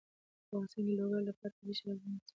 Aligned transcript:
په 0.03 0.03
افغانستان 0.05 0.65
کې 0.71 0.81
د 0.85 0.89
لوگر 0.99 1.21
لپاره 1.29 1.53
طبیعي 1.55 1.75
شرایط 1.79 2.01
مناسب 2.03 2.21
دي. 2.23 2.29